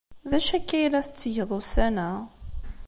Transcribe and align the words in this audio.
D 0.29 0.31
acu 0.37 0.51
akka 0.57 0.73
ay 0.77 0.85
la 0.91 1.01
tettgeḍ 1.07 1.49
ussan-a? 1.59 2.09